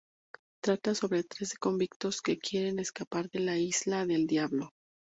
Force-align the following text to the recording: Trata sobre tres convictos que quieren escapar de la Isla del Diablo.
Trata 0.63 0.95
sobre 0.95 1.21
tres 1.25 1.53
convictos 1.59 2.23
que 2.23 2.39
quieren 2.39 2.79
escapar 2.79 3.29
de 3.29 3.39
la 3.41 3.59
Isla 3.59 4.07
del 4.07 4.25
Diablo. 4.25 4.71